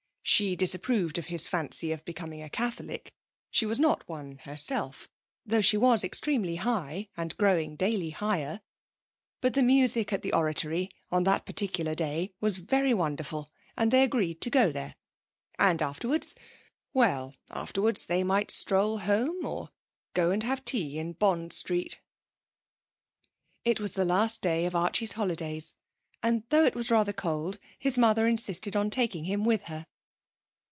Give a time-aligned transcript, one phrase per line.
[0.23, 3.11] She disapproved of his fancy of becoming a Catholic;
[3.49, 5.09] she was not one herself,
[5.45, 8.61] though she was extremely high, and growing daily higher,
[9.41, 14.03] but the music at the Oratory on that particular day was very wonderful, and they
[14.03, 14.95] agreed to go there.
[15.59, 16.35] And afterwards
[16.93, 19.71] well, afterwards they might stroll home, or
[20.13, 21.99] go and have tea in Bond Street.
[23.65, 25.73] It was the last day of Archie's holidays,
[26.23, 29.87] and though it was rather cold his mother insisted on taking him with her.